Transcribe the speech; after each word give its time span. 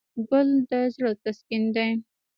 ګل 0.29 0.49
د 0.69 0.71
زړه 0.95 1.11
تسکین 1.23 1.63
دی. 1.75 1.89